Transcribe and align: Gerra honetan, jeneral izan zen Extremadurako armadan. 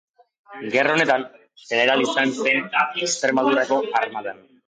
Gerra 0.75 0.93
honetan, 0.93 1.25
jeneral 1.65 2.01
izan 2.05 2.33
zen 2.47 2.65
Extremadurako 3.09 3.81
armadan. 4.03 4.43